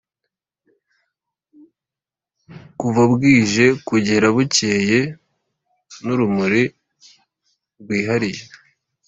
kuva 2.79 3.01
bwije 3.11 3.65
kugera 3.87 4.27
bukeye 4.35 4.99
n'urumuri 6.05 6.63
rwihariye 7.81 8.43